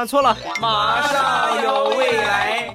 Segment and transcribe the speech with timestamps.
[0.00, 2.72] 啊，错了，马上有未来。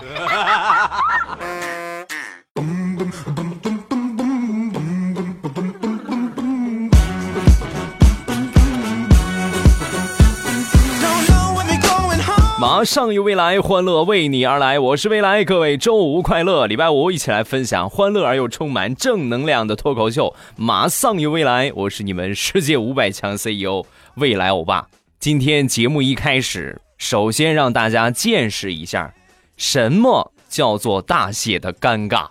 [12.59, 14.77] 马上有未来，欢乐为你而来。
[14.77, 16.67] 我是未来，各位周五快乐！
[16.67, 20.35] 礼拜五一起来分享欢乐而又充满正能量的脱口秀。
[20.55, 23.83] 马上有未来，我是你们世界五百强 CEO
[24.17, 24.85] 未来欧巴。
[25.19, 29.13] 今天节目一开始，首先让大家见识一下
[29.57, 32.27] 什么叫做大写的尴尬。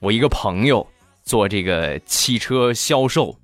[0.00, 0.86] 我一个朋友
[1.24, 3.36] 做这个汽车销售，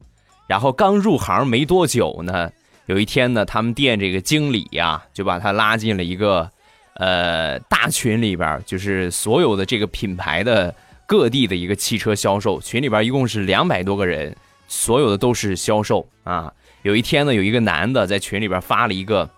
[0.47, 2.51] 然后刚入行没多久呢。
[2.87, 6.51] 有一天呢，他们店这个经理呀，就把他拉进了一个，
[6.95, 10.75] 呃，大群里边，就是所有的这个品牌的
[11.07, 14.35] 各地的一个汽车销售群里边，一共是两百多个人，
[14.69, 16.53] 所有的都是销售啊。
[16.81, 19.29] 有一天呢，有一个男的在群里边发了一个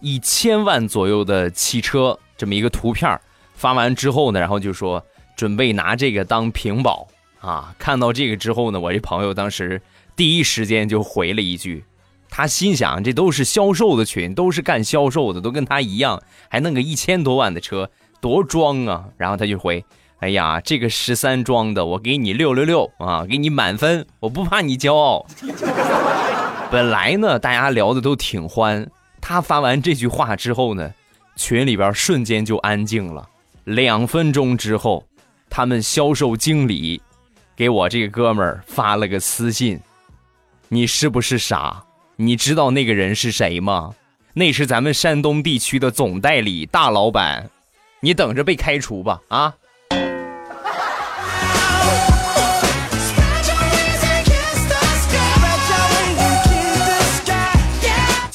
[0.00, 3.18] 一千万左右的汽车这么一个图片，
[3.54, 5.04] 发完之后呢，然后就说
[5.36, 7.08] 准备拿这个当屏保
[7.40, 7.74] 啊。
[7.78, 9.80] 看到这个之后呢，我这朋友当时
[10.14, 11.84] 第一时间就回了一句。
[12.28, 17.88] 他心想，这都是销售的群，都是干销售的，都跟他一样，还弄个一千多万的车，
[18.20, 19.04] 多装啊！
[19.16, 19.82] 然后他就回
[20.20, 25.24] ：“哎呀，这个十三装的，我给你六六六啊，给你满分，我不怕你骄傲。
[26.70, 28.86] ”本来呢，大家聊的都挺欢。
[29.28, 30.94] 他发完这句话之后呢，
[31.34, 33.28] 群里边瞬间就安静了。
[33.64, 35.04] 两分钟之后，
[35.50, 37.02] 他们销售经理
[37.56, 39.80] 给我这个哥们儿发了个私信
[40.70, 41.82] ：“你是不是傻？”
[42.14, 43.96] 你知道那个人是谁吗？
[44.32, 47.50] 那是咱们山东地区的总代理大老板，
[47.98, 49.20] 你等着被开除吧！
[49.26, 49.52] 啊！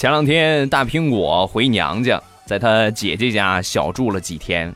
[0.02, 4.76] 前两天大苹果回娘家，在他姐姐家小住了几天，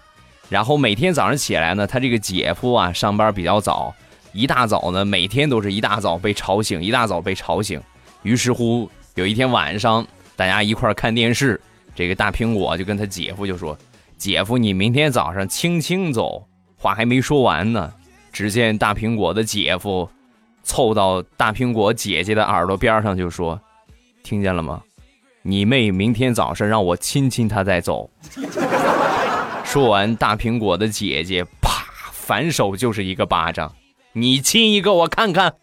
[0.50, 3.91] 然后每天早上起来呢，他这个姐夫啊上班比较早，
[4.33, 7.81] 一大早呢，每天都是一大早被吵醒，一大早被吵醒。
[8.22, 10.05] 于是乎，有一天晚上，
[10.35, 11.59] 大家一块看电视，
[11.95, 13.75] 这个大苹果就跟他姐夫就说
[14.19, 16.45] ：“姐夫，你明天早上轻轻走。”
[16.77, 17.91] 话还没说完呢，
[18.31, 20.07] 只见大苹果的姐夫
[20.61, 23.59] 凑到大苹果姐姐的耳朵边上就说
[24.21, 24.83] ：“听见了吗？
[25.47, 28.09] 你妹明天早上让我亲亲她再走。”
[29.63, 33.72] 说完，大苹果的姐姐啪反手就是一个巴掌
[34.13, 35.53] ：“你亲一个我看看。”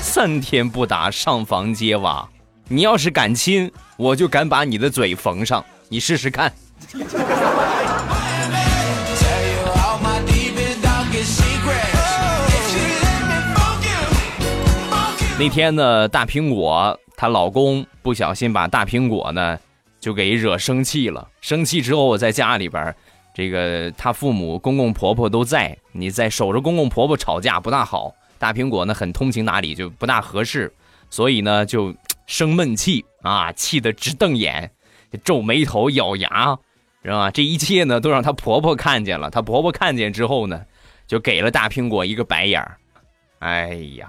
[0.00, 2.26] 三天不打上房揭瓦，
[2.68, 6.50] 你要是敢亲，我就敢把你的嘴缝上，你试试看。
[15.38, 19.56] 那天呢，大苹果她老公不小心把大苹果呢
[20.00, 21.28] 就给惹生气了。
[21.40, 22.92] 生气之后，我在家里边，
[23.32, 28.12] 这个她父母、公公婆婆都在，你在守着公公婆婆吵架不大好。
[28.36, 30.72] 大苹果呢很通情达理，就不大合适，
[31.08, 31.94] 所以呢就
[32.26, 34.68] 生闷气啊，气得直瞪眼，
[35.22, 36.58] 皱眉头，咬牙，
[37.04, 37.30] 是吧？
[37.30, 39.30] 这一切呢都让她婆婆看见了。
[39.30, 40.64] 她婆婆看见之后呢，
[41.06, 42.76] 就给了大苹果一个白眼儿。
[43.38, 44.08] 哎呀，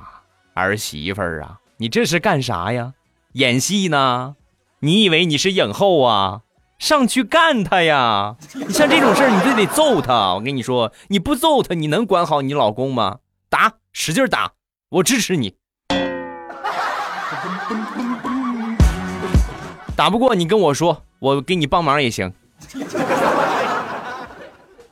[0.60, 2.94] 儿媳妇儿啊，你这是干啥呀？
[3.34, 4.36] 演戏呢？
[4.82, 6.42] 你以为你是影后啊？
[6.78, 8.38] 上去干他呀！
[8.54, 10.36] 你像这种事儿，你就得揍他。
[10.36, 13.18] 我跟你说，你不揍他，你能管好你老公吗？
[13.50, 13.74] 打！
[13.92, 14.54] 使劲打，
[14.88, 15.56] 我支持你。
[19.98, 22.32] 打不过你跟我说，我给你帮忙也行。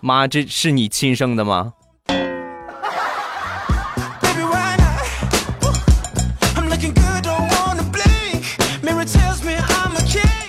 [0.01, 1.71] 妈，这是你亲生的吗？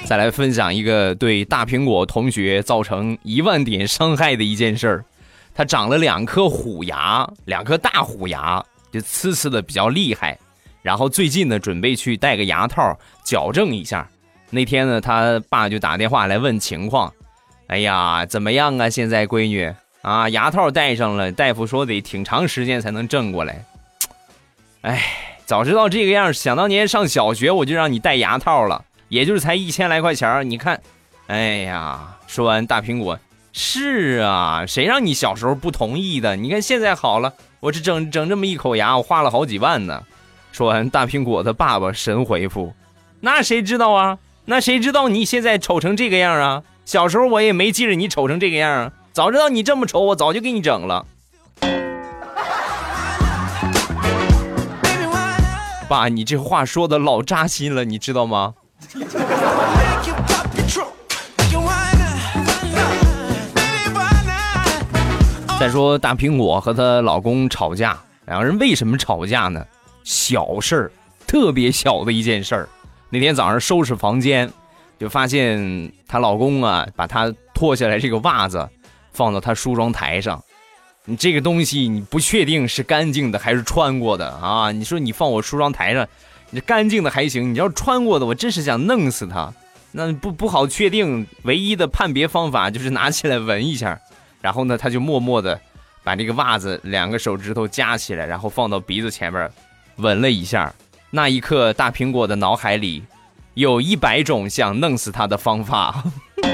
[0.08, 5.04] 再来分享一个对大苹果同学造成一万点伤害的一件事儿。
[5.54, 10.38] 他长了两颗虎牙，两颗大虎牙，就呲呲的比较厉害。
[10.80, 14.08] 然后最近呢，准备去戴个牙套矫正一下。
[14.48, 17.12] 那天呢，他爸就打电话来问情况。
[17.66, 18.88] 哎呀，怎么样啊？
[18.88, 23.62] 现在闺女啊，牙套戴上了，大夫说得挺长时间才能正过来。
[24.80, 25.04] 哎，
[25.44, 30.80] 早知道这个样，想当年上小学我就让你戴牙套了，也就是才一千来块钱你看，
[31.26, 33.18] 哎呀，说完大苹果。
[33.52, 36.36] 是啊，谁让你小时候不同意的？
[36.36, 40.02] 你看现在好了，我这整整这么一口牙，我花了好几万呢。
[40.52, 42.72] 说完，大苹果的爸爸神回复
[43.20, 44.18] ：“那谁知道啊？
[44.44, 46.62] 那谁知道你现在丑成这个样啊？
[46.84, 48.92] 小时候我也没记着你丑成这个样啊。
[49.12, 51.04] 早知道你这么丑，我早就给你整了。
[55.88, 58.54] ”爸，你这话说的老扎心了，你知道吗？
[65.60, 69.62] 再说大苹果和她老公吵架，两个人为什么吵架呢？
[70.04, 70.90] 小事儿，
[71.26, 72.68] 特别小的一件事儿。
[73.10, 74.50] 那天早上收拾房间，
[74.98, 78.66] 就发现她老公啊，把她脱下来这个袜子
[79.12, 80.42] 放到她梳妆台上。
[81.04, 84.72] 你这个东西你不确定是干净的还是穿过的啊？
[84.72, 86.08] 你说你放我梳妆台上，
[86.50, 89.52] 你干净的还行，你要穿过的，我真是想弄死他。
[89.92, 93.98] 那不不好确定，唯一的判别方法就是拿起来闻一下，
[94.40, 95.60] 然后呢，他就默默的
[96.02, 99.50] 把这个袜子两个手指头夹起来，然后放到鼻子前面
[99.96, 100.72] 闻了一下。
[101.10, 103.02] 那一刻，大苹果的脑海里
[103.54, 106.04] 有一百种想弄死他的方法。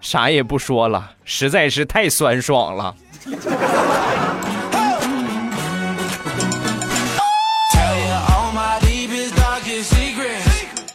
[0.00, 2.94] 啥也不说了，实在是太酸爽了。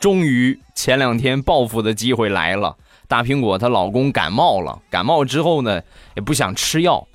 [0.01, 2.75] 终于，前两天报复的机会来了。
[3.07, 5.79] 大苹果她老公感冒了，感冒之后呢，
[6.15, 7.07] 也不想吃药。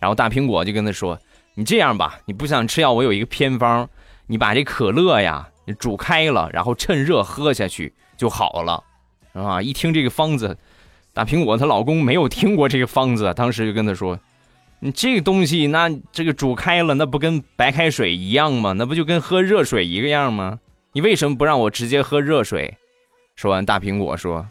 [0.00, 1.16] 然后大苹果就跟他说
[1.54, 3.88] ：“你这样吧，你不想吃药，我有一个偏方，
[4.26, 8.82] 你把这可乐呀煮开了，然后趁热喝下去就好了。”
[9.32, 10.58] 啊，一听这个方子。
[11.14, 14.18] 大苹果她老公没有听过这个方子，当时就跟她说
[14.80, 18.72] ：“你这个东西，那这个煮开了，那不跟白开水一样吗？
[18.72, 20.58] 那不就跟喝热水一个样吗？
[20.96, 22.78] 你为什么不让我直接喝热水？”
[23.36, 24.46] 说完，大苹果说：“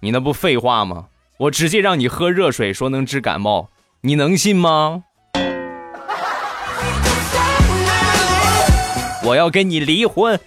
[0.00, 1.06] 你那不废话吗？
[1.38, 3.70] 我直接让你喝热水，说能治感冒，
[4.02, 5.04] 你能信吗？
[9.24, 10.38] 我要跟你离婚。”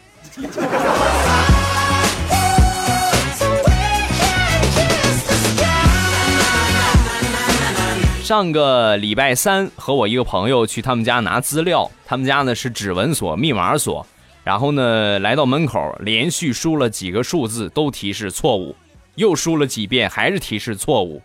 [8.22, 14.06] 上个礼拜三和我一个朋友去他们家拿资料，他们家呢是指纹锁、密码锁，
[14.44, 18.76] 然后呢来到门口，连续输了几个数字都提示错误，
[19.16, 21.22] 又输了几遍还是提示错误。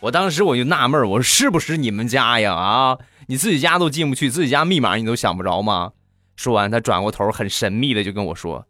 [0.00, 2.54] 我当时我就纳闷，我说是不是你们家呀？
[2.54, 5.92] 啊，你自己家都进不去，自己家密码你都想不着吗？
[6.36, 8.64] 说完，他转过头，很神秘的就跟我说：“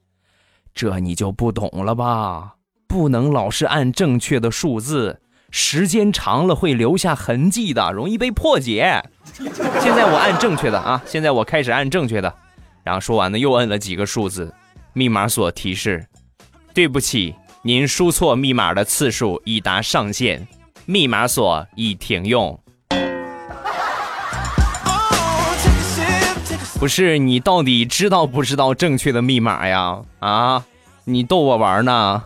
[0.72, 2.54] 这你就不懂了吧？
[2.86, 9.02] 不能老是按正确的数字。”时间长了会留下痕迹的，容易被破解。
[9.34, 12.34] 现在我按正确的啊，现在我开始按正确的。
[12.88, 14.50] 然后说完呢，又摁了几个数字，
[14.94, 16.06] 密码锁提示：
[16.72, 20.48] 对不起，您输错密码的次数已达上限，
[20.86, 22.58] 密码锁已停用。
[26.78, 30.00] 不是你到底知道不知道正确的密码呀？
[30.20, 30.64] 啊，
[31.04, 32.24] 你逗我玩呢？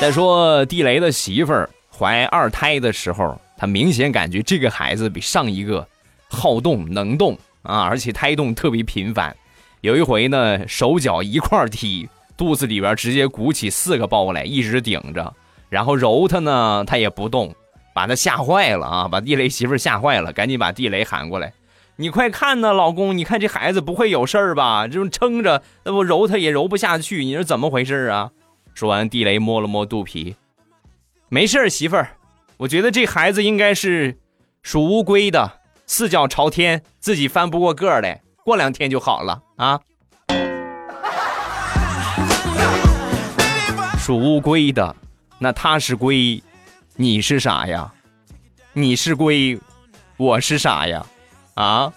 [0.00, 5.86] 再说地雷的媳妇儿怀二胎的时候，她明显感觉这个孩子比上一个
[6.28, 9.34] 好动能动啊，而且胎动特别频繁。
[9.80, 15.32] 有一回呢，手脚一块踢，肚子里边直接鼓起四个包来，一直顶着，
[15.68, 17.54] 然后揉他呢，他也不动，
[17.94, 21.52] 把他吓坏了啊，把地雷媳妇吓坏了，赶紧把地雷喊过来，
[21.96, 24.88] 你快看呐，老公，你看这孩子不会有事儿吧？
[24.88, 28.30] 这种撑着，那不揉他也揉不下去，你说怎么回事啊？
[28.74, 30.34] 说完，地雷摸了摸肚皮，
[31.34, 32.10] 没事媳妇儿，
[32.58, 34.16] 我觉得这孩子应该是
[34.62, 35.50] 属乌龟的，
[35.84, 39.80] 四脚朝天，自己翻不过个儿来，过两天就好了啊。
[43.98, 44.94] 属乌龟的，
[45.40, 46.40] 那他是龟，
[46.94, 47.92] 你是啥呀？
[48.72, 49.58] 你是龟，
[50.16, 51.04] 我是啥呀？
[51.54, 51.92] 啊？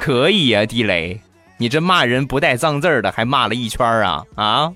[0.00, 1.20] 可以呀，地雷，
[1.58, 4.72] 你这骂人不带脏字的，还骂了一圈啊啊！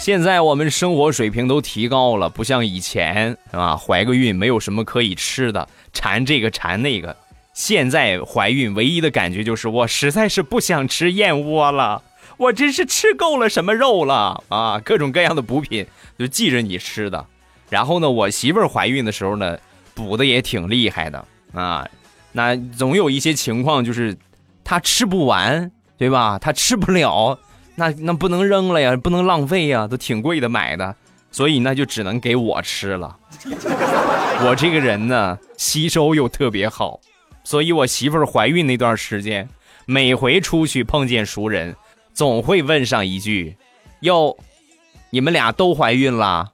[0.00, 7.16] 现在我们生活水平都提高了，不像以前啊，怀个孕没有什么可以吃的，馋这个馋那个。
[7.52, 12.02] 现在怀孕唯一的感觉就是，我实在是不想吃燕窝了，
[12.36, 14.78] 我真是吃够了什么肉了啊！
[14.78, 15.84] 各种各样的补品
[16.16, 17.26] 就记着你吃的。
[17.68, 19.58] 然后呢，我媳妇儿怀孕的时候呢，
[19.92, 21.84] 补的也挺厉害的啊。
[22.30, 24.16] 那总有一些情况，就是
[24.68, 26.40] 他吃不完，对吧？
[26.40, 27.38] 他吃不了，
[27.76, 30.92] 那那不能扔了呀，不能浪费呀，都挺贵的买的，
[31.30, 33.16] 所以那就只能给我吃了。
[34.44, 36.98] 我这个人呢，吸收又特别好，
[37.44, 39.48] 所以我媳妇儿怀孕那段时间，
[39.86, 41.76] 每回出去碰见熟人，
[42.12, 43.56] 总会问上一句
[44.02, 44.36] ：“哟，
[45.10, 46.50] 你们俩都怀孕了？”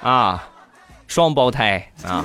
[0.00, 0.44] 啊。
[1.08, 2.24] 双胞胎啊。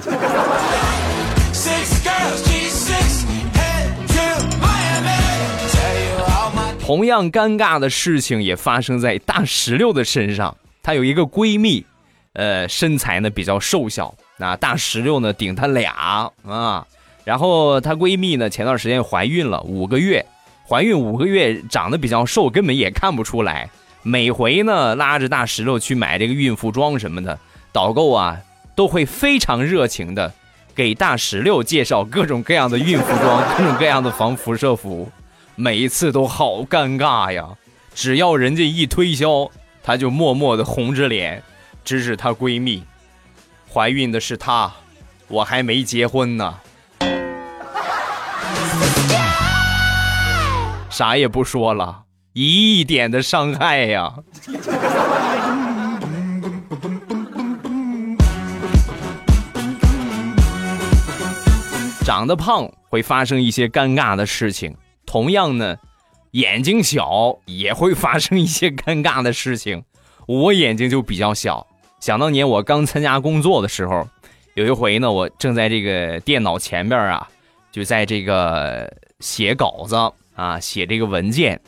[6.91, 10.57] 同样尴尬的事情也发生在大石榴的身上。
[10.83, 11.85] 她有一个闺蜜，
[12.33, 16.85] 呃，身材呢比较瘦小，那大石榴呢顶她俩啊。
[17.23, 20.25] 然后她闺蜜呢前段时间怀孕了五个月，
[20.67, 23.69] 怀孕五个月长得比较瘦，根本也看不出来。
[24.03, 27.39] 每回呢拉着大石榴去买这个孕妇装什么的，
[27.71, 28.37] 导购啊
[28.75, 30.33] 都会非常热情的
[30.75, 35.09] 给大石榴介绍各种各样的孕妇装，各种各样的防辐射服。
[35.61, 37.47] 每一次都好尴尬呀！
[37.93, 39.47] 只要人家一推销，
[39.83, 41.43] 她就默默的红着脸，
[41.85, 42.83] 指指她闺蜜，
[43.71, 44.71] 怀孕的是她，
[45.27, 46.55] 我还没结婚呢，
[50.89, 54.15] 啥也不说了，一亿点的伤害呀！
[62.03, 64.75] 长得胖会发生一些尴尬的事情。
[65.11, 65.75] 同样呢，
[66.31, 69.83] 眼睛小也会发生一些尴尬的事情。
[70.25, 71.67] 我眼睛就比较小，
[71.99, 74.07] 想当年我刚参加工作的时候，
[74.53, 77.27] 有一回呢，我正在这个电脑前边啊，
[77.73, 78.89] 就在这个
[79.19, 79.97] 写稿子
[80.33, 81.59] 啊，写这个文件。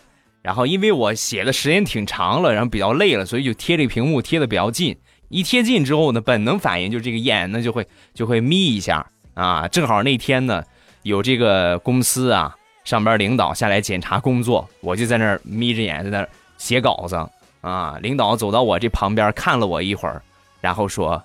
[0.41, 4.97] 然后因为我写的时间挺长了，然后比较累了，所以就贴这屏幕贴的比较近。
[5.27, 9.67] 一贴近之后呢，本能反应就这个眼呢就会就会眯一下啊。
[9.67, 10.63] 正好那天呢，
[11.01, 12.55] 有这个公司啊。
[12.83, 17.15] 上边领导下来检查工作，我就在那儿眯着眼在那儿写稿子
[17.61, 17.97] 啊。
[18.01, 20.21] 领导走到我这旁边看了我一会儿，
[20.61, 21.23] 然后说：“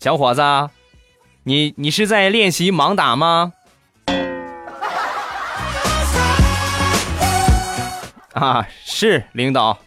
[0.00, 0.42] 小伙子，
[1.44, 3.52] 你你是在练习盲打吗？”
[8.34, 9.78] 啊，是领导。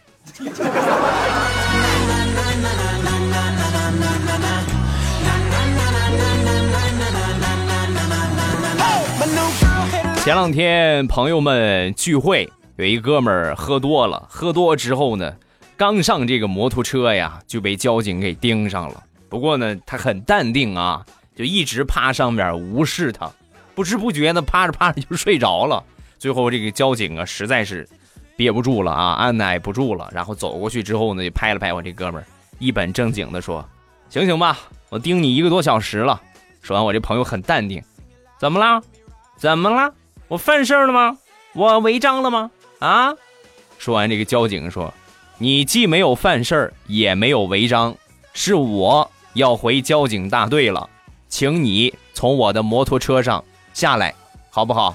[10.28, 15.34] 前两天朋友们聚会，有一哥们儿喝多了，喝多之后呢，
[15.74, 19.02] 刚上这个摩托车呀，就被交警给盯上了。
[19.30, 21.02] 不过呢，他很淡定啊，
[21.34, 23.32] 就一直趴上面无视他，
[23.74, 25.82] 不知不觉的趴着趴着就睡着了。
[26.18, 27.88] 最后这个交警啊，实在是
[28.36, 32.26] 憋不住了啊，按耐不住了，然后走过去之后呢，就拍了拍我这哥们儿，
[32.58, 33.66] 一本正经的说
[34.10, 34.58] ：“醒醒吧，
[34.90, 36.20] 我盯你一个多小时了。”
[36.60, 37.82] 说完，我这朋友很淡定
[38.38, 38.82] ：“怎么了？
[39.38, 39.90] 怎么了？”
[40.28, 41.16] 我犯事儿了吗？
[41.54, 42.50] 我违章了吗？
[42.80, 43.14] 啊！
[43.78, 44.92] 说完，这个交警说
[45.38, 47.96] ：“你既没有犯事儿，也没有违章，
[48.34, 50.90] 是我要回交警大队了，
[51.28, 53.42] 请你从我的摩托车上
[53.72, 54.14] 下来，
[54.50, 54.94] 好不好？”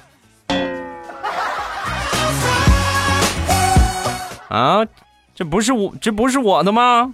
[4.50, 4.86] 啊！
[5.34, 7.12] 这不是我，这不是我的吗？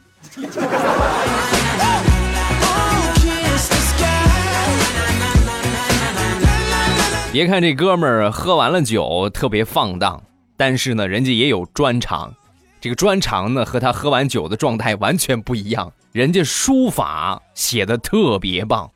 [7.31, 10.23] 别看这哥们儿喝完了酒特别放荡，
[10.57, 12.33] 但是呢，人家也有专长。
[12.81, 15.93] 这个专长呢，和他喝完酒的状态完全不一样。
[16.11, 18.89] 人家书法写的特别棒，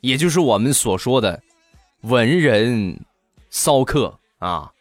[0.00, 1.40] 也就是我们所说的
[2.00, 2.98] 文人
[3.50, 4.72] 骚客啊。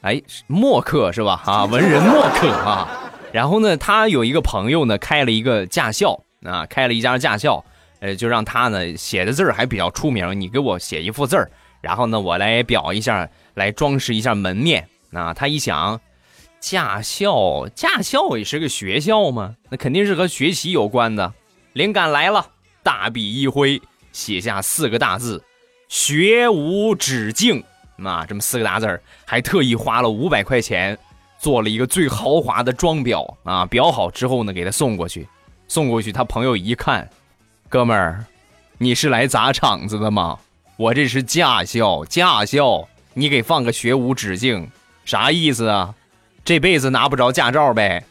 [0.00, 1.40] 哎，墨客是吧？
[1.46, 2.88] 啊，文人墨客啊。
[3.30, 7.64] 然后呢，他有一个朋友呢，开了一个驾校啊，开了一家驾校，
[8.00, 10.40] 呃，就让他呢写的字儿还比较出名。
[10.40, 11.48] 你给我写一幅字儿。
[11.88, 14.86] 然后呢，我来裱一下，来装饰一下门面。
[15.10, 15.98] 啊，他一想，
[16.60, 21.32] 驾校，驾校也是个学校嘛，那肯定是和学习有关的。
[21.72, 22.46] 灵感来了，
[22.82, 23.80] 大笔一挥，
[24.12, 25.42] 写下四个大字
[25.88, 27.64] ：“学无止境”。
[28.04, 30.98] 啊，这么四个大字儿，还特意花了五百块钱
[31.38, 33.34] 做了一个最豪华的装裱。
[33.44, 35.26] 啊，裱好之后呢，给他送过去。
[35.68, 37.08] 送过去，他朋友一看，
[37.70, 38.26] 哥们儿，
[38.76, 40.38] 你是来砸场子的吗？
[40.78, 44.70] 我这是驾校，驾校，你给放个学无止境，
[45.04, 45.92] 啥意思啊？
[46.44, 48.04] 这辈子拿不着驾照呗？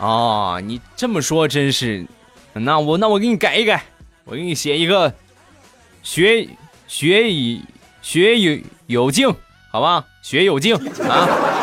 [0.00, 2.04] 哦，你这么说真是，
[2.52, 3.84] 那我那我给你改一改，
[4.24, 5.14] 我给你写一个
[6.02, 6.48] 学
[6.88, 7.62] 学以
[8.02, 9.32] 学有有劲，
[9.70, 10.04] 好吧？
[10.20, 10.74] 学有劲
[11.08, 11.57] 啊。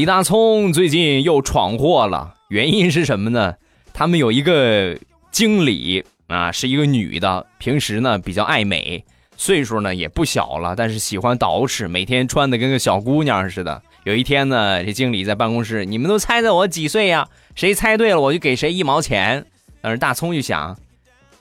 [0.00, 3.56] 李大聪最近又闯祸了，原因是什么呢？
[3.92, 4.96] 他们有一个
[5.30, 9.04] 经理啊，是一个女的，平时呢比较爱美，
[9.36, 13.82] 岁数呢也不小了，但是喜欢捯饬，每天穿的跟个小姑娘似的。
[14.04, 17.28] 有一天呢，这经理在办公室，你们都猜猜我几岁呀？
[17.54, 19.44] 谁猜对了，我就给谁一毛钱。
[19.82, 20.78] 但是大葱就想，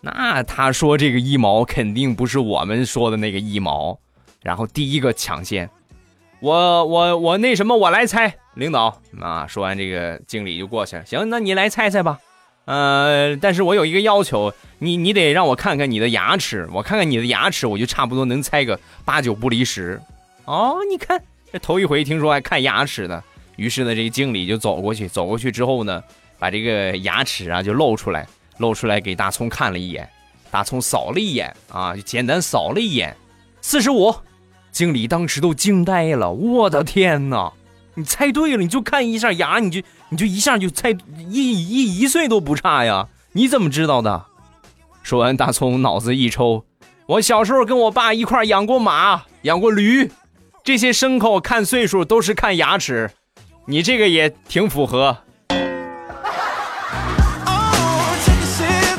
[0.01, 3.97] 那他说这个一毛肯定不是我们说的那个一毛，
[4.43, 5.69] 然后第一个抢先，
[6.41, 9.45] 我我我那什么，我来猜，领导啊。
[9.47, 11.05] 说完这个，经理就过去了。
[11.05, 12.17] 行，那你来猜猜吧。
[12.65, 19.99] 呃，但是我有一个要求，你你得让我看看你的牙齿，我看看你的牙齿，我就差不多能猜个八九不离十。
[20.45, 23.21] 哦，你看这头一回听说还看牙齿的。
[23.55, 26.01] 于是呢，这个经理就走过去，走过去之后呢，
[26.37, 28.25] 把这个牙齿啊就露出来，
[28.59, 30.07] 露出来给大葱看了一眼。
[30.51, 33.15] 大葱扫了一眼啊，就简单扫了一眼，
[33.61, 34.15] 四十五。
[34.71, 37.51] 经理当时都惊呆了，我的天哪！
[37.95, 43.07] 你猜对了，你就看一下牙，你就你就一下就猜一一一岁都不差呀！
[43.33, 44.25] 你怎么知道的？
[45.03, 46.63] 说完，大葱脑子一抽，
[47.07, 50.09] 我小时候跟我爸一块养过马，养过驴，
[50.63, 53.09] 这些牲口看岁数都是看牙齿，
[53.65, 55.17] 你这个也挺符合。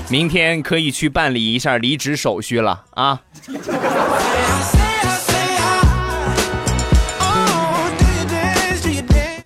[0.08, 3.22] 明天可以去办理一下离职手续了啊！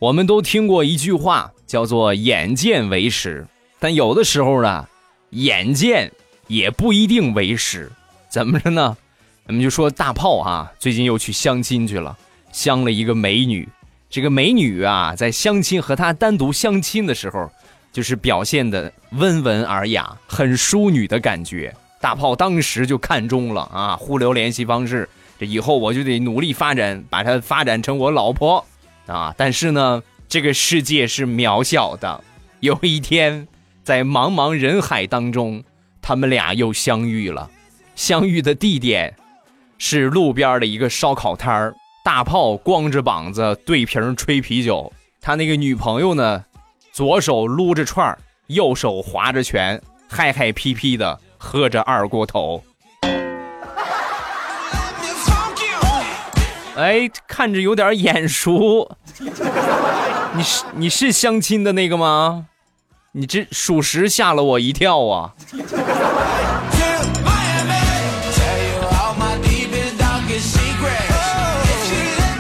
[0.05, 3.47] 我们都听过一句话，叫做“眼见为实”，
[3.81, 4.87] 但有的时候呢，
[5.31, 6.13] 眼见
[6.47, 7.91] 也不一定为实。
[8.29, 8.95] 怎么着呢？
[9.49, 12.15] 咱们就说大炮啊，最近又去相亲去了，
[12.53, 13.67] 相了一个美女。
[14.11, 17.51] 这个美女啊，在相亲和他单独相亲的时候。
[17.91, 21.73] 就是表现的温文尔雅，很淑女的感觉。
[22.01, 25.09] 大炮当时就看中了啊，互留联系方式。
[25.39, 28.67] 这以后我就得努力发展，把她发展成我老婆
[29.07, 29.35] 啊。
[29.37, 32.23] 但是呢，这个世界是渺小的。
[32.61, 33.47] 有一天，
[33.83, 35.63] 在茫茫人海当中，
[36.01, 37.51] 他们俩又相遇了。
[37.95, 39.15] 相遇的地点
[39.79, 41.75] 是路边的一个烧烤摊儿。
[42.05, 44.93] 大炮光着膀子对瓶吹啤酒，
[45.23, 46.45] 他那个女朋友呢？
[46.93, 48.19] 左手撸着串儿，
[48.49, 52.63] 右手划着拳，嗨嗨皮皮的喝着二锅头。
[56.77, 58.97] 哎，看着有点眼熟，
[60.35, 62.47] 你是你是相亲的那个吗？
[63.13, 65.35] 你这属实吓了我一跳啊！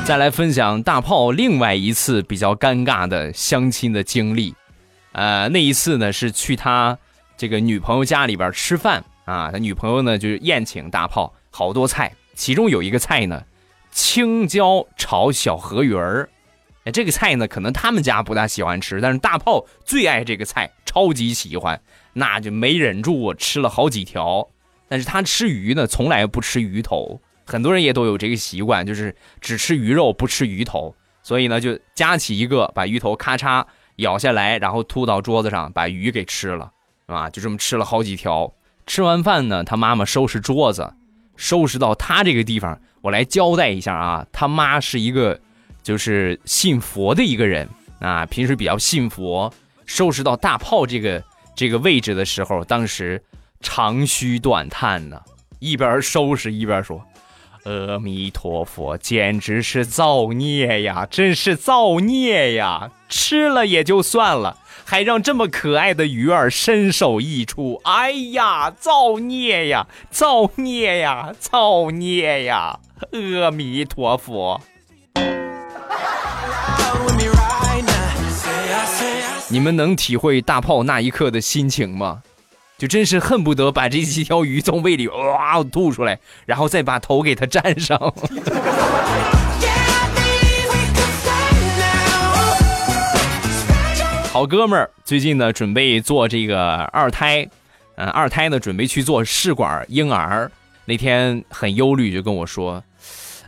[0.04, 4.52] 再来分享大炮另外一次比较尴尬的相亲的经历，
[5.12, 6.98] 呃，那一次呢是去他
[7.36, 13.40] 这个女朋友家里边吃饭啊，他女朋友呢就是宴请大炮，好多菜，其中有一个菜呢，
[13.94, 16.28] 青椒炒小河鱼儿，
[16.82, 21.80] 哎，这个菜呢可能他们家不大喜欢吃，但是大炮最爱这个菜，超级喜欢，
[22.12, 24.48] 那就没忍住吃了好几条，
[24.88, 27.20] 但是他吃鱼呢从来不吃鱼头。
[27.46, 33.64] 很多人也都有这个习惯，就是只吃鱼肉不吃鱼头，所以呢就夹起一个，把鱼头咔嚓
[33.96, 36.72] 咬下来，然后吐到桌子上，把鱼给吃了，
[37.06, 38.52] 啊，就这么吃了好几条。
[38.88, 40.92] 吃完饭呢，他妈妈收拾桌子，
[41.36, 45.40] 收拾到他这个地方，我来交代一下啊，他妈是一个
[45.82, 47.68] 就是信佛的一个人
[48.00, 49.52] 啊，平时比较信佛。
[49.86, 51.22] 收拾到大炮这个
[51.54, 53.22] 这个位置的时候，当时
[53.60, 55.20] 长吁短叹呢，
[55.58, 57.04] 一边收拾一边说。
[57.64, 61.06] 阿弥陀佛，简直是造孽呀！
[61.10, 62.90] 真是造孽呀！
[63.08, 67.80] 吃了也就算了，还让这么可爱的鱼儿身首异处。
[67.84, 69.86] 哎呀，造孽呀！
[70.10, 71.32] 造孽呀！
[71.38, 72.78] 造孽呀！
[73.12, 74.60] 阿弥陀佛。
[79.48, 82.22] 你们能体会大炮那一刻的心情吗？
[82.76, 87.98] 就真是恨不得把这几条鱼从胃里哇吐出来，然后再把头给它粘上。
[94.32, 97.48] 好哥们儿最近呢准备做这个二胎，
[97.94, 100.50] 嗯，二胎呢准备去做试管婴儿。
[100.84, 102.82] 那天很忧虑，就跟我说：“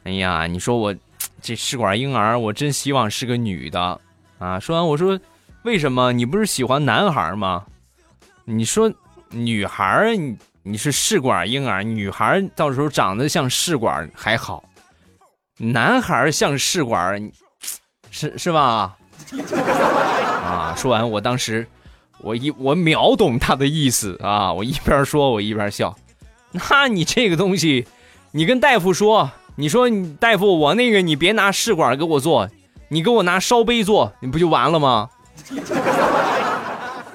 [0.04, 0.94] 哎呀，你说我
[1.42, 4.00] 这试管婴儿，我真希望是个女的
[4.38, 5.18] 啊。”说完我说
[5.64, 6.12] ：“为什么？
[6.12, 7.64] 你不是喜欢男孩吗？”
[8.46, 8.88] 你说。
[9.44, 14.64] 女孩儿，你你是试管婴儿，女孩到时候长得像试管还好，
[15.58, 17.30] 男孩像试管，
[18.10, 18.96] 是是吧？
[20.44, 20.74] 啊！
[20.76, 21.66] 说完，我当时
[22.20, 24.52] 我一我秒懂他的意思啊！
[24.52, 25.94] 我一边说，我一边笑。
[26.52, 27.86] 那你这个东西，
[28.32, 32.48] 你跟大夫说，你说你大夫，我那个你别拿试管给我做，
[32.88, 35.10] 你给我拿烧杯做，你不就完了吗？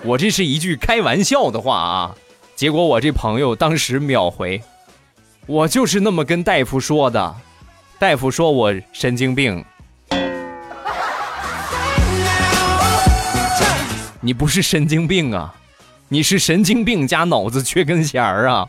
[0.04, 2.16] 我这是一句开玩笑的话啊，
[2.56, 4.60] 结果我这朋友当时秒回，
[5.46, 7.36] 我就是那么跟大夫说的，
[8.00, 9.64] 大夫说我神经病，
[14.20, 15.54] 你不是神经病啊，
[16.10, 18.68] 你是神经病加脑子缺根弦儿啊。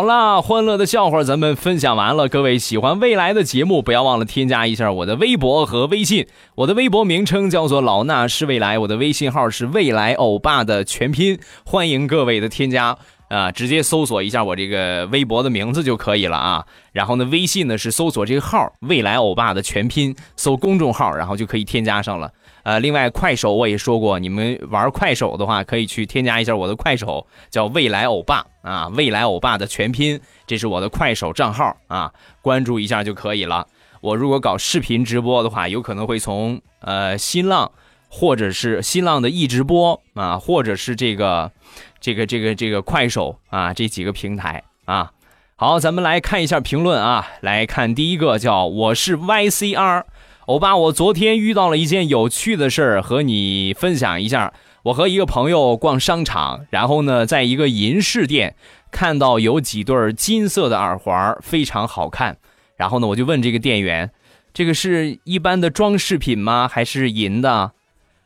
[0.00, 2.26] 好啦，欢乐的笑话咱们分享完了。
[2.26, 6.26] 各位喜欢未来的节目，不要忘了添加一下我的微博和微信。
[6.54, 12.96] 我的微博名称叫做老衲是未来，我的微信号是未来欧巴的全拼，欢迎各位的添加。
[13.30, 16.66] 啊，直接搜索一下我这个微博的名字就可以了啊。
[16.92, 22.32] 然后呢，微信呢是搜索这个号“未来欧巴”的全拼，搜公众号，然后就可以添加上了。
[22.64, 32.12] 呃，另外快手我也说过，你们玩快手的话，可以去添加一下我的快手，叫“未来欧巴”啊，“未来欧巴”的全拼，这是我的快手账号啊，
[32.42, 33.64] 关注一下就可以了。
[34.00, 37.70] 我如果搞视频直播的话，有可能会从呃新浪，
[38.08, 41.52] 或者是新浪的易直播啊，或者是这个。
[42.00, 45.12] 这个这个这个快手啊，这几个平台啊，
[45.56, 50.04] 好，咱们来看一下评论啊，来看第一个叫我是 YCR
[50.46, 54.52] 欧巴，我昨天遇到了一件有趣的事儿，和你分享一下。
[54.84, 58.56] 我和一个朋友逛商场，然后呢，在一个银饰店
[58.90, 62.38] 看到有几对金色的耳环，非常好看。
[62.76, 64.10] 然后呢，我就问这个店员，
[64.54, 66.66] 这个是一般的装饰品吗？
[66.66, 67.72] 还是银的？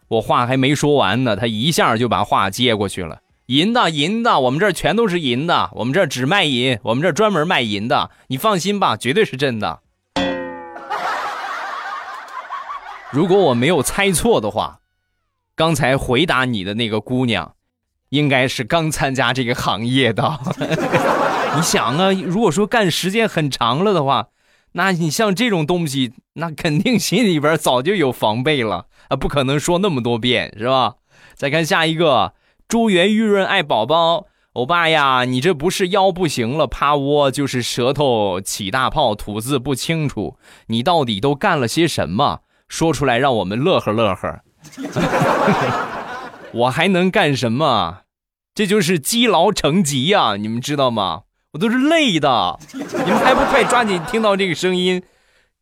[0.07, 3.19] 我话还没说完呢，他一下就把话接过去了。
[3.47, 9.81] 银的，银的，我们这儿全都是银的，我们这儿只卖银，我们这儿专门卖银的，你放心吧，绝对是真的。
[13.13, 14.81] 如果我没有猜错的话，
[15.55, 17.55] 刚才回答你的那个姑娘，
[18.09, 20.41] 应该是刚参加这个行业的。
[21.55, 24.29] 你想啊，如果说干时间很长了的话，
[24.73, 30.95] 那你像这种东西，那肯定心里边早就有防备了啊，不可能说那么多遍，是吧？
[31.35, 32.33] 再看下一个。
[32.69, 40.37] 珠圆玉润爱宝宝，欧巴呀，你这不是腰不行了趴窝，就是舌头起大泡，吐字不清楚。
[40.69, 42.41] 你到底都干了些什么？
[42.69, 44.41] 说出来让我们乐呵乐呵。
[46.53, 47.99] 我还能干什么？
[48.55, 51.23] 这就是积劳成疾呀，你们知道吗？
[51.53, 52.59] 我都是累的。
[52.73, 55.03] 你们还不快抓紧听到这个声音？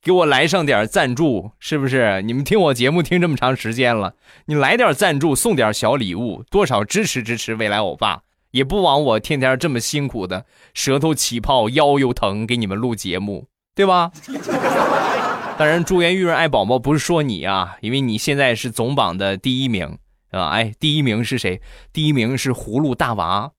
[0.02, 2.22] 给我来上点赞助，是不是？
[2.22, 4.14] 你们听我节目听这么长时间了，
[4.46, 14.10] 你来点赞助，送点小礼物，多少支持支持未来欧巴，也不枉我天天这么辛苦的，舌头起泡，腰又疼，给你们录节目，对吧？
[15.56, 19.98] 当然，祝愿玉润爱宝宝不是说你啊，因为你现在是总榜的第一名
[20.32, 20.48] 啊！
[20.48, 21.60] 哎，第一名是谁？
[21.92, 23.52] 第一名是葫芦大娃，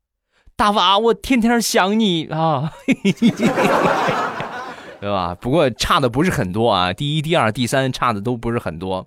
[0.58, 2.74] 大娃，我天天想你啊！
[5.04, 5.36] 对吧？
[5.36, 9.06] 不过差的不是很多啊，第一、第二、第三差的都不是很多，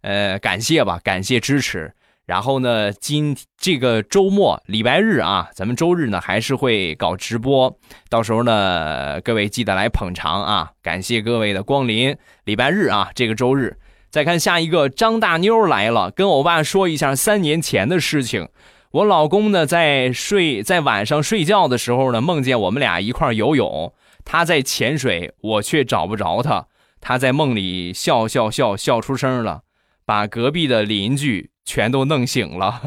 [0.00, 1.92] 呃，感谢吧，感谢支持。
[2.24, 7.78] 然后呢，今这个周末礼拜日啊，咱们周日呢还是会搞直播，
[8.08, 10.70] 到时候呢，各位记得来捧场啊！
[10.82, 12.16] 感谢各位的光临。
[12.44, 13.76] 礼拜日啊，这个周日，
[14.10, 18.48] 再看下一个，张大妞来了，跟欧巴说一下三年前的事情。
[18.92, 23.92] 我老公呢在睡，在晚上睡觉的时候呢，梦见我们俩一块游泳。
[24.24, 26.66] 他在潜水，我却找不着他。
[27.00, 29.62] 他在梦里笑笑笑笑出声了，
[30.06, 32.80] 把隔壁的邻居全都弄醒了。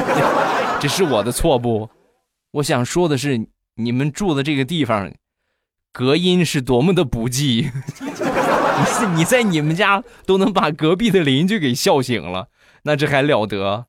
[0.80, 1.90] 这是我的错不？
[2.52, 3.46] 我想说的是，
[3.76, 5.12] 你们住的这个地方，
[5.92, 7.70] 隔音是多么的不济。
[8.00, 12.48] 你你在你们家都能把隔壁的邻居给笑醒了，
[12.84, 13.86] 那这还了得？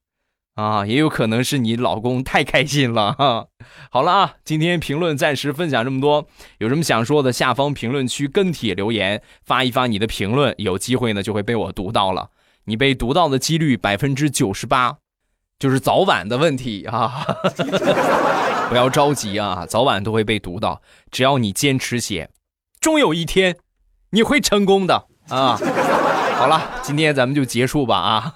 [0.55, 3.47] 啊，也有可能是你老公太开心了哈。
[3.91, 6.27] 好了啊，今天评论暂时分享这么多，
[6.59, 12.29] 有什么想说的，下方评论区跟帖留言，发一发你的评论，有机会呢就会被我读到了。
[12.65, 14.97] 你被读到的几率百分之九十八，
[15.59, 17.25] 就是早晚的问题啊。
[18.69, 22.29] 不要着急啊，早晚都会被读到，只要你坚持写，
[22.79, 23.57] 终有一天
[24.11, 25.59] 你会成功的啊。
[26.39, 28.33] 好了，今天咱们就结束吧啊。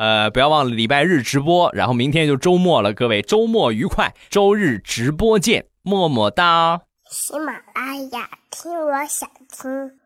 [0.00, 6.80] 呃，不要忘了礼拜日直播，然后明天就周末了，各位周末愉快，周日直播见，么么哒。
[7.10, 9.99] 喜马拉雅听，我想听。